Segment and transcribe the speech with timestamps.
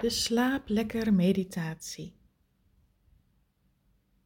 [0.00, 2.14] de slaap lekker meditatie.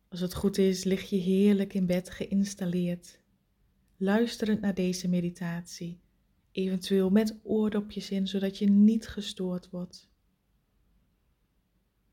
[0.08, 3.21] Als het goed is, lig je heerlijk in bed geïnstalleerd,
[3.96, 6.01] luisterend naar deze meditatie,
[6.53, 10.09] eventueel met oordopjes in, zodat je niet gestoord wordt.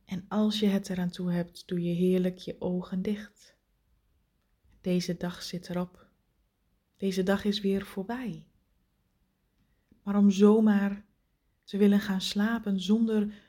[0.05, 3.55] En als je het eraan toe hebt, doe je heerlijk je ogen dicht.
[4.81, 6.07] Deze dag zit erop.
[6.97, 8.45] Deze dag is weer voorbij.
[10.03, 11.05] Maar om zomaar
[11.63, 13.45] te willen gaan slapen zonder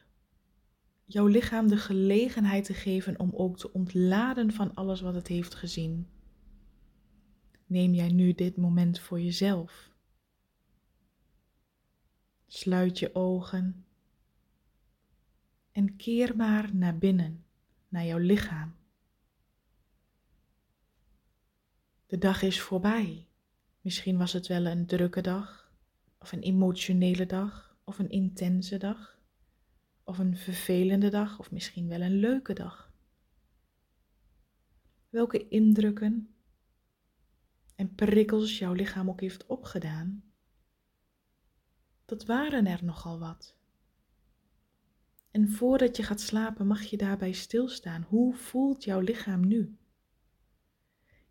[1.10, 5.54] jouw lichaam de gelegenheid te geven om ook te ontladen van alles wat het heeft
[5.54, 6.08] gezien.
[7.66, 9.90] Neem jij nu dit moment voor jezelf.
[12.46, 13.84] Sluit je ogen
[15.72, 17.44] en keer maar naar binnen,
[17.88, 18.74] naar jouw lichaam.
[22.06, 23.26] De dag is voorbij.
[23.80, 25.72] Misschien was het wel een drukke dag,
[26.18, 29.17] of een emotionele dag, of een intense dag
[30.08, 32.92] of een vervelende dag of misschien wel een leuke dag?
[35.08, 36.34] Welke indrukken
[37.74, 40.24] en prikkels jouw lichaam ook heeft opgedaan,
[42.04, 43.56] dat waren er nogal wat.
[45.30, 48.02] En voordat je gaat slapen mag je daarbij stilstaan.
[48.02, 49.78] Hoe voelt jouw lichaam nu?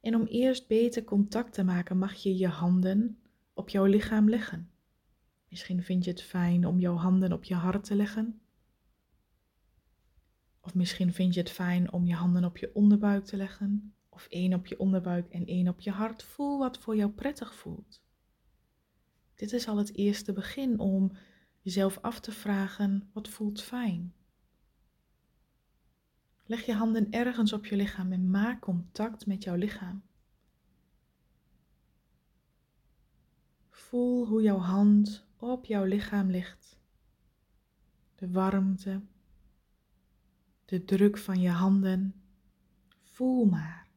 [0.02, 3.20] En om eerst beter contact te maken mag je je handen
[3.54, 4.72] op jouw lichaam leggen.
[5.50, 8.42] Misschien vind je het fijn om jouw handen op je hart te leggen
[10.68, 14.28] of misschien vind je het fijn om je handen op je onderbuik te leggen, of
[14.30, 16.24] één op je onderbuik en één op je hart.
[16.24, 18.02] Voel wat voor jou prettig voelt.
[19.36, 21.12] Dit is al het eerste begin om
[21.62, 24.14] jezelf af te vragen: wat voelt fijn?
[26.46, 30.04] Leg je handen ergens op je lichaam en maak contact met jouw lichaam.
[33.70, 36.80] Voel hoe jouw hand op jouw lichaam ligt.
[38.16, 39.02] De warmte,
[40.68, 42.14] de druk van je handen.
[43.04, 43.88] Voel maar.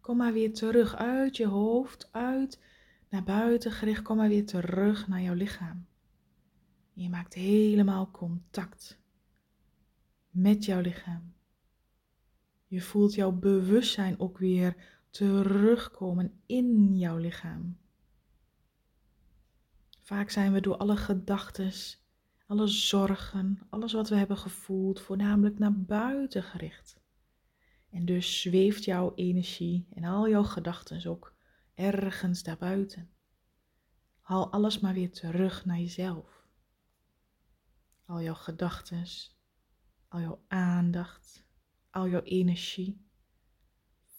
[0.00, 2.60] Kom maar weer terug uit je hoofd, uit
[3.08, 4.02] naar buiten gericht.
[4.02, 5.86] Kom maar weer terug naar jouw lichaam.
[6.92, 8.98] Je maakt helemaal contact
[10.30, 11.34] met jouw lichaam.
[12.66, 14.76] Je voelt jouw bewustzijn ook weer
[15.10, 17.76] terugkomen in jouw lichaam.
[20.12, 21.72] Vaak zijn we door alle gedachten,
[22.46, 27.00] alle zorgen, alles wat we hebben gevoeld, voornamelijk naar buiten gericht.
[27.90, 31.36] En dus zweeft jouw energie en al jouw gedachten ook
[31.74, 33.10] ergens daarbuiten.
[34.20, 36.46] Haal alles maar weer terug naar jezelf.
[38.04, 39.06] Al jouw gedachten,
[40.08, 41.44] al jouw aandacht,
[41.90, 43.06] al jouw energie.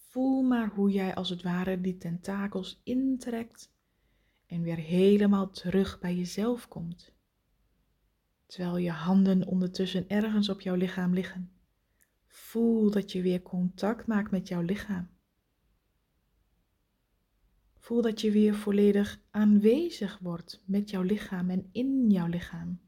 [0.10, 3.72] Voel maar hoe jij als het ware die tentakels intrekt
[4.54, 7.14] en weer helemaal terug bij jezelf komt.
[8.46, 11.52] Terwijl je handen ondertussen ergens op jouw lichaam liggen.
[12.26, 15.10] Voel dat je weer contact maakt met jouw lichaam.
[17.78, 22.80] Voel dat je weer volledig aanwezig wordt met jouw lichaam en in jouw lichaam.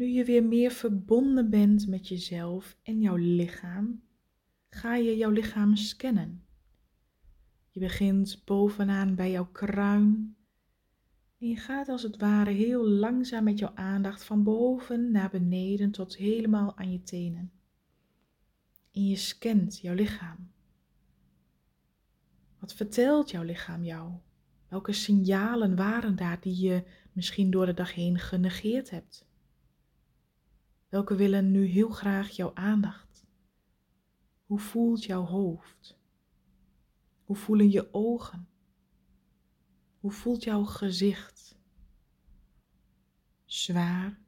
[0.00, 4.02] Nu je weer meer verbonden bent met jezelf en jouw lichaam,
[4.70, 6.44] ga je jouw lichaam scannen.
[7.70, 10.36] Je begint bovenaan bij jouw kruin
[11.38, 15.90] en je gaat als het ware heel langzaam met jouw aandacht van boven naar beneden
[15.90, 17.52] tot helemaal aan je tenen.
[18.92, 20.50] En je scant jouw lichaam.
[22.58, 24.12] Wat vertelt jouw lichaam jou?
[24.68, 29.28] Welke signalen waren daar die je misschien door de dag heen genegeerd hebt?
[30.90, 33.26] Welke willen nu heel graag jouw aandacht?
[34.46, 35.98] Hoe voelt jouw hoofd?
[37.24, 38.48] Hoe voelen je ogen?
[40.00, 41.58] Hoe voelt jouw gezicht?
[43.44, 44.18] Zwaar?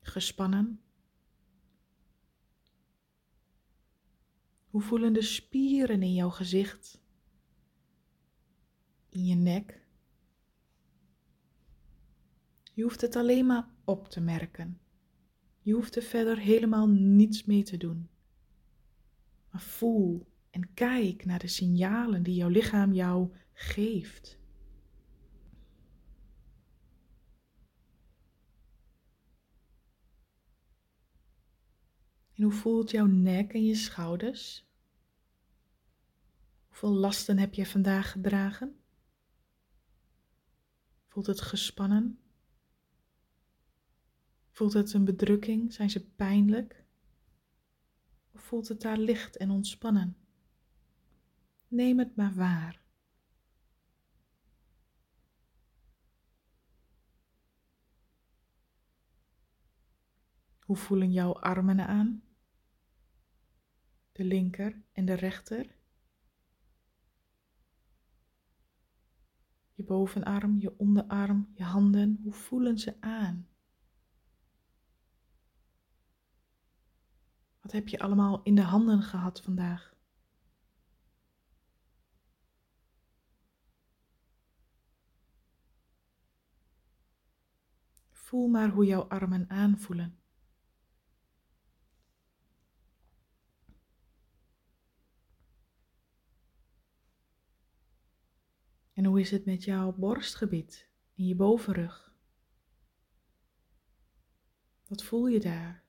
[0.00, 0.80] Gespannen?
[4.70, 7.00] Hoe voelen de spieren in jouw gezicht?
[9.08, 9.86] In je nek?
[12.74, 14.80] Je hoeft het alleen maar op te merken.
[15.68, 18.08] Je hoeft er verder helemaal niets mee te doen.
[19.50, 24.38] Maar voel en kijk naar de signalen die jouw lichaam jou geeft.
[32.34, 34.66] En hoe voelt jouw nek en je schouders?
[36.66, 38.80] Hoeveel lasten heb je vandaag gedragen?
[41.06, 42.27] Voelt het gespannen?
[44.58, 45.72] Voelt het een bedrukking?
[45.72, 46.84] Zijn ze pijnlijk?
[48.32, 50.16] Of voelt het daar licht en ontspannen?
[51.68, 52.82] Neem het maar waar.
[60.60, 62.22] Hoe voelen jouw armen aan?
[64.12, 65.76] De linker en de rechter.
[69.74, 73.47] Je bovenarm, je onderarm, je handen, hoe voelen ze aan?
[77.68, 79.94] Wat heb je allemaal in de handen gehad vandaag?
[88.10, 90.18] Voel maar hoe jouw armen aanvoelen.
[98.92, 102.14] En hoe is het met jouw borstgebied en je bovenrug?
[104.86, 105.87] Wat voel je daar?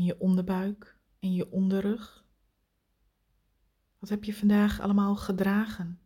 [0.00, 2.26] In je onderbuik en je onderrug?
[3.98, 6.00] Wat heb je vandaag allemaal gedragen?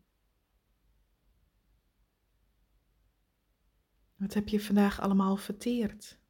[4.15, 6.21] Wat heb je vandaag allemaal verteerd?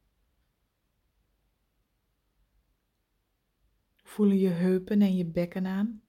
[4.03, 6.04] Voelen je heupen en je bekken aan?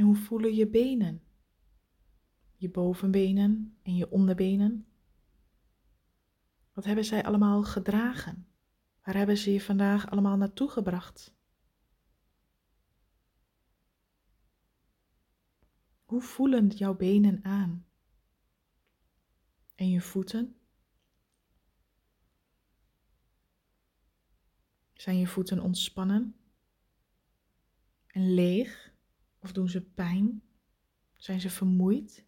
[0.00, 1.22] En hoe voelen je benen?
[2.56, 4.86] Je bovenbenen en je onderbenen?
[6.72, 8.48] Wat hebben zij allemaal gedragen?
[9.02, 11.34] Waar hebben ze je vandaag allemaal naartoe gebracht?
[16.04, 17.86] Hoe voelen jouw benen aan?
[19.74, 20.56] En je voeten?
[24.94, 26.36] Zijn je voeten ontspannen
[28.06, 28.89] en leeg?
[29.40, 30.42] Of doen ze pijn?
[31.16, 32.24] Zijn ze vermoeid?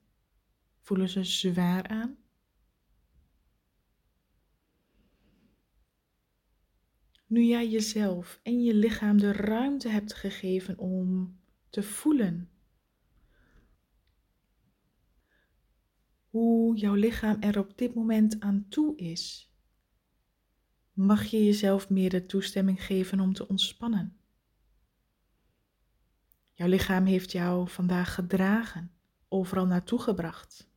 [0.81, 2.17] Voelen ze zwaar aan?
[7.27, 11.37] Nu jij jezelf en je lichaam de ruimte hebt gegeven om
[11.71, 12.53] te voelen
[16.33, 19.53] hoe jouw lichaam er op dit moment aan toe is,
[20.93, 24.17] mag je jezelf meer de toestemming geven om te ontspannen.
[26.63, 28.93] Jouw lichaam heeft jou vandaag gedragen,
[29.29, 30.71] overal naartoe gebracht,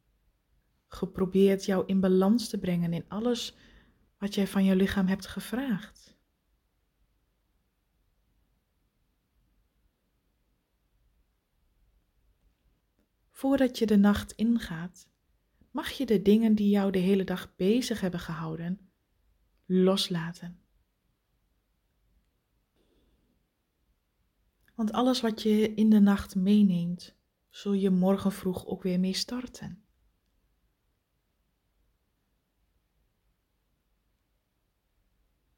[0.88, 3.56] geprobeerd jou in balans te brengen in alles
[4.18, 6.18] wat jij van jouw lichaam hebt gevraagd.
[13.30, 15.10] Voordat je de nacht ingaat,
[15.72, 18.92] mag je de dingen die jou de hele dag bezig hebben gehouden
[19.66, 20.65] loslaten.
[24.76, 27.16] Want alles wat je in de nacht meeneemt,
[27.50, 29.84] zul je morgen vroeg ook weer mee starten.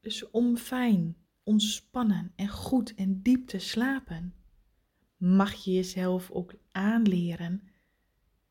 [0.00, 4.34] Dus om fijn, ontspannen en goed en diep te slapen,
[5.16, 7.68] mag je jezelf ook aanleren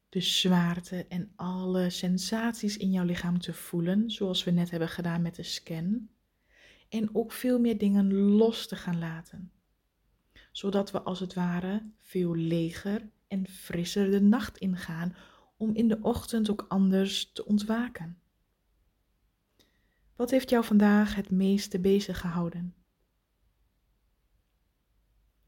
[0.10, 5.21] de zwaarte en alle sensaties in jouw lichaam te voelen, zoals we net hebben gedaan
[5.21, 6.09] met de scan.
[6.90, 9.52] En ook veel meer dingen los te gaan laten,
[10.57, 15.16] zodat we als het ware veel leger en frisser de nacht ingaan
[15.57, 18.21] om in de ochtend ook anders te ontwaken.
[20.16, 22.76] Wat heeft jou vandaag het meeste bezig gehouden?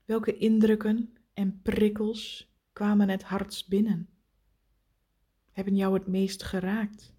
[0.05, 4.09] Welke indrukken en prikkels kwamen het hardst binnen?
[5.51, 7.13] hebben jou het meest geraakt?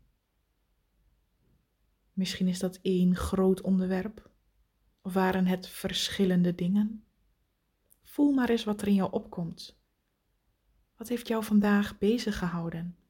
[2.12, 4.30] Misschien is dat één groot onderwerp,
[5.02, 7.04] of waren het verschillende dingen?
[8.11, 9.79] Voel maar eens wat er in jou opkomt.
[10.97, 13.00] Wat heeft jou vandaag bezig gehouden?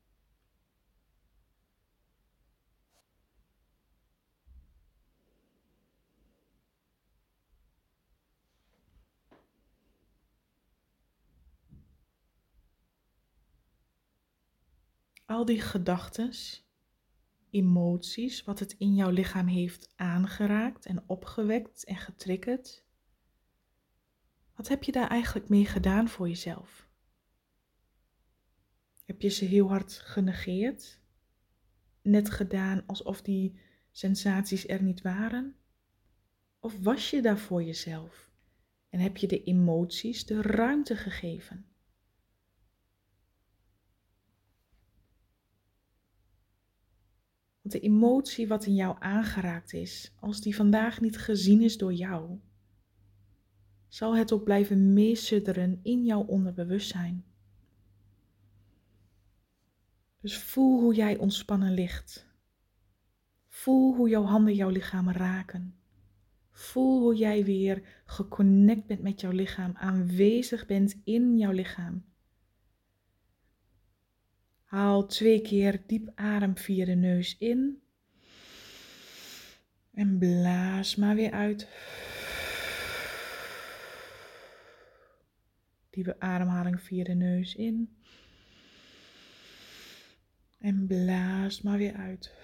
[15.30, 16.32] al die gedachten,
[17.50, 22.84] emoties, wat het in jouw lichaam heeft aangeraakt en opgewekt en getriggerd.
[24.60, 26.88] Wat heb je daar eigenlijk mee gedaan voor jezelf?
[29.04, 31.00] Heb je ze heel hard genegeerd?
[32.02, 33.58] Net gedaan alsof die
[33.90, 35.56] sensaties er niet waren?
[36.58, 38.30] Of was je daar voor jezelf
[38.88, 41.66] en heb je de emoties de ruimte gegeven?
[47.60, 51.92] Want de emotie wat in jou aangeraakt is, als die vandaag niet gezien is door
[51.92, 52.40] jou,
[53.90, 57.24] zal het ook blijven meesudderen in jouw onderbewustzijn.
[60.20, 62.26] Dus voel hoe jij ontspannen ligt.
[63.48, 65.74] Voel hoe jouw handen jouw lichaam raken.
[66.50, 72.04] Voel hoe jij weer geconnect bent met jouw lichaam, aanwezig bent in jouw lichaam.
[74.64, 77.82] Haal twee keer diep adem via de neus in.
[79.92, 81.68] En blaas maar weer uit.
[85.90, 87.96] Diepe ademhaling via de neus in.
[90.58, 92.34] En blaas maar weer uit.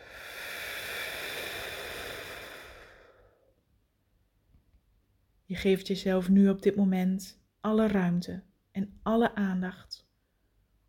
[5.45, 10.07] Je geeft jezelf nu op dit moment alle ruimte en alle aandacht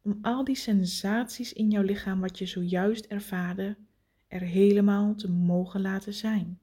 [0.08, 3.78] om al die sensaties in jouw lichaam wat je zojuist ervaarde
[4.28, 6.60] er helemaal te mogen laten zijn.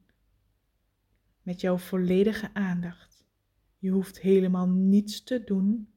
[1.42, 3.13] Met jouw volledige aandacht.
[3.84, 5.92] Je hoeft helemaal niets te doen,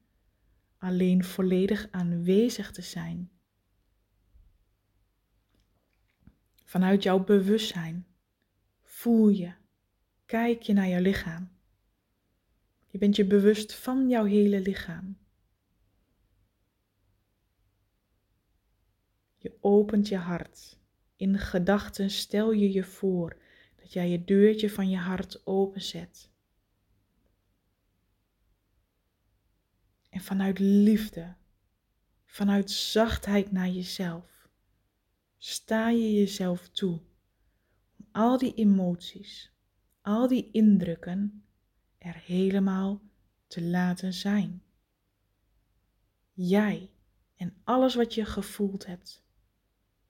[0.78, 3.32] alleen volledig aanwezig te zijn.
[6.64, 8.08] Vanuit jouw bewustzijn
[8.84, 9.54] voel je,
[10.26, 11.50] kijk je naar jouw lichaam.
[12.88, 15.18] Je bent je bewust van jouw hele lichaam.
[19.38, 20.80] Je opent je hart.
[21.16, 23.42] In gedachten stel je je voor
[23.76, 26.36] dat jij je deurtje van je hart openzet.
[30.18, 31.36] En vanuit liefde,
[32.26, 34.50] vanuit zachtheid naar jezelf,
[35.38, 37.02] sta je jezelf toe
[37.98, 39.52] om al die emoties,
[40.02, 41.44] al die indrukken
[41.98, 43.02] er helemaal
[43.48, 44.64] te laten zijn.
[46.34, 46.92] Jij
[47.36, 49.24] en alles wat je gevoeld hebt,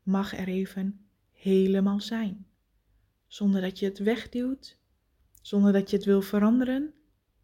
[0.03, 2.47] mag er even helemaal zijn.
[3.25, 4.79] Zonder dat je het wegduwt,
[5.41, 6.93] zonder dat je het wil veranderen,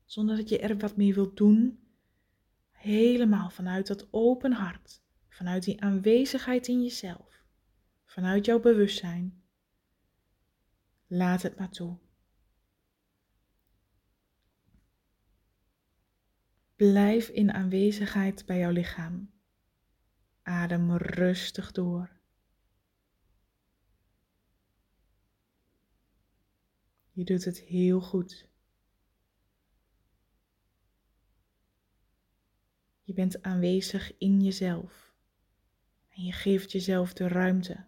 [0.06, 1.82] zonder dat je er wat mee wilt doen.
[2.84, 7.44] Helemaal vanuit dat open hart, vanuit die aanwezigheid in jezelf,
[8.06, 9.44] vanuit jouw bewustzijn.
[11.08, 11.98] Laat het maar toe.
[16.76, 19.32] Blijf in aanwezigheid bij jouw lichaam.
[20.42, 22.10] Adem rustig door.
[27.12, 28.53] Je doet het heel goed.
[33.14, 35.14] Je bent aanwezig in jezelf.
[36.10, 37.86] En je geeft jezelf de ruimte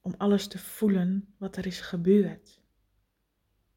[0.00, 2.62] om alles te voelen wat er is gebeurd.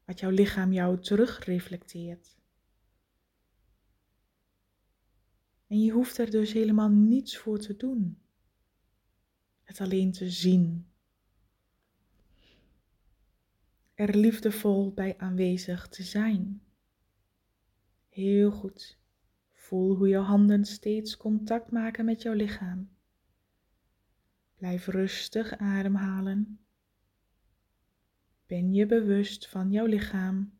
[0.04, 2.38] Wat jouw lichaam jou terugreflecteert.
[5.66, 8.18] En je hoeft er dus helemaal niets voor te doen.
[9.62, 10.90] Het alleen te zien.
[13.94, 16.62] Er liefdevol bij aanwezig te zijn.
[18.08, 18.99] Heel goed.
[19.70, 22.90] Voel hoe jouw handen steeds contact maken met jouw lichaam.
[24.56, 26.60] Blijf rustig ademhalen.
[28.46, 30.52] Ben je bewust van jouw lichaam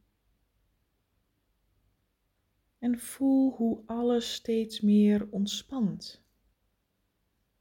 [2.79, 6.23] en voel hoe alles steeds meer ontspant.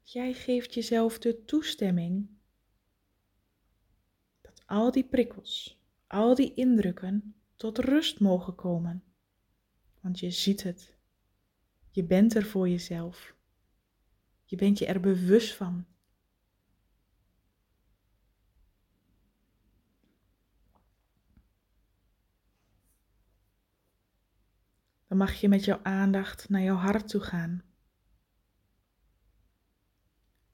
[0.02, 2.28] Jij geeft jezelf de toestemming
[4.40, 9.04] dat al die prikkels, al die indrukken tot rust mogen komen.
[10.00, 10.98] Want je ziet het.
[11.90, 13.34] Je bent er voor jezelf.
[14.44, 15.86] Je bent je er bewust van.
[25.10, 27.62] dan mag je met jouw aandacht naar jouw hart toe gaan.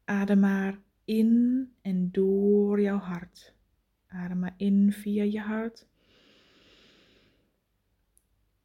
[0.04, 3.54] Adem maar in en door jouw hart.
[4.06, 5.86] Adem maar in via je hart.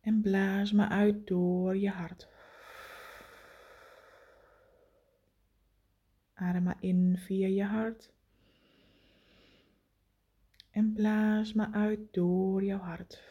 [0.01, 2.28] En blaas maar uit door je hart.
[6.41, 8.12] Adem maar in via je hart.
[10.71, 13.24] En blaas maar uit door jouw hart.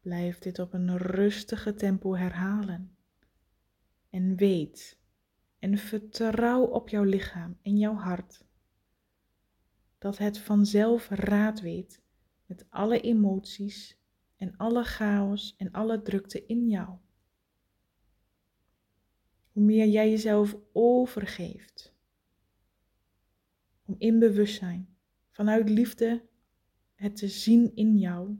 [0.00, 2.96] Blijf dit op een rustige tempo herhalen.
[4.10, 4.98] En weet
[5.58, 8.44] en vertrouw op jouw lichaam en jouw hart
[9.98, 12.02] dat het vanzelf raad weet
[12.46, 13.98] met alle emoties
[14.36, 16.98] en alle chaos en alle drukte in jou.
[19.52, 21.94] Hoe meer jij jezelf overgeeft
[23.84, 24.96] om in bewustzijn,
[25.30, 26.22] vanuit liefde,
[26.94, 28.36] het te zien in jou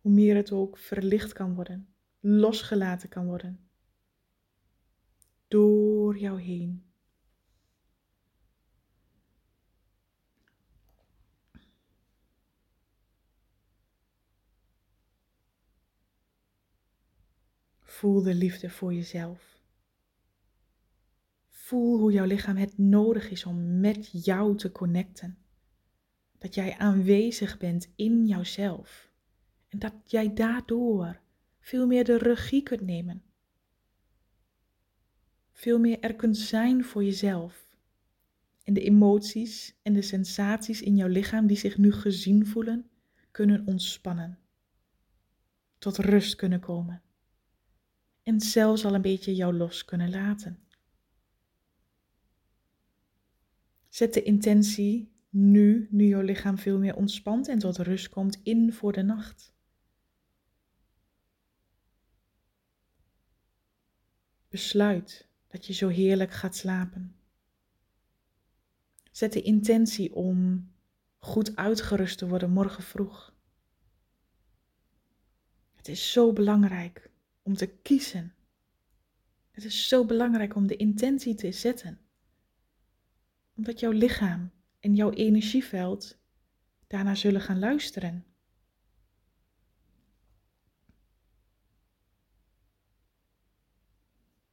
[0.00, 1.88] hoe meer het ook verlicht kan worden,
[2.20, 3.60] losgelaten kan worden.
[5.48, 6.85] door jou heen.
[17.96, 19.60] Voel de liefde voor jezelf.
[21.48, 25.38] Voel hoe jouw lichaam het nodig is om met jou te connecten.
[26.38, 29.12] Dat jij aanwezig bent in jouzelf.
[29.68, 31.20] En dat jij daardoor
[31.60, 33.22] veel meer de regie kunt nemen.
[35.52, 37.76] Veel meer er kunt zijn voor jezelf.
[38.64, 42.90] En de emoties en de sensaties in jouw lichaam die zich nu gezien voelen,
[43.30, 44.38] kunnen ontspannen.
[45.78, 47.00] Tot rust kunnen komen
[48.26, 50.58] en zelfs al een beetje jou los kunnen laten.
[53.88, 58.72] Zet de intentie nu, nu jouw lichaam veel meer ontspant en tot rust komt, in
[58.72, 59.54] voor de nacht.
[64.48, 67.16] Besluit dat je zo heerlijk gaat slapen.
[69.10, 70.68] Zet de intentie om
[71.18, 73.34] goed uitgerust te worden morgen vroeg.
[75.74, 77.14] Het is zo belangrijk
[77.46, 78.34] om te kiezen.
[79.50, 82.00] Het is zo belangrijk om de intentie te zetten.
[83.54, 84.50] Omdat jouw lichaam
[84.80, 86.18] en jouw energieveld
[86.86, 88.26] daarna zullen gaan luisteren.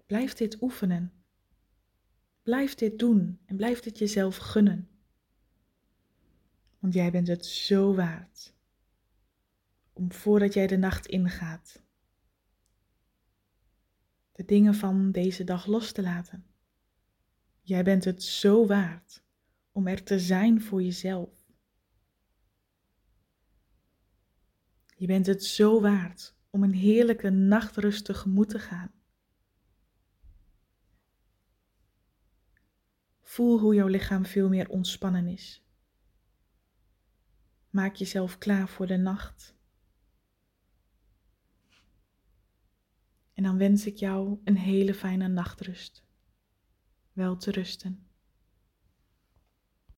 [0.06, 1.14] Blijf dit oefenen.
[2.44, 4.90] Blijf dit doen en blijf dit jezelf gunnen.
[6.80, 8.54] Want jij bent het zo waard
[9.94, 11.83] om voordat jij de nacht ingaat
[14.34, 16.46] de dingen van deze dag los te laten.
[17.62, 19.24] Jij bent het zo waard
[19.72, 21.52] om er te zijn voor jezelf.
[24.96, 28.92] Je bent het zo waard om een heerlijke nachtrust tegemoet te gaan.
[33.22, 35.64] Voel hoe jouw lichaam veel meer ontspannen is.
[37.70, 39.53] Maak jezelf klaar voor de nacht.
[43.44, 46.04] En dan wens ik jou een hele fijne nachtrust.
[47.12, 48.08] Wel te rusten.